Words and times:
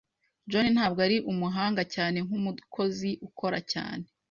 John 0.49 0.65
ntabwo 0.75 0.99
ari 1.07 1.17
umuhanga 1.31 1.81
cyane 1.93 2.17
nkumukozi 2.25 3.09
ukora 3.27 3.57
cyane. 3.71 4.05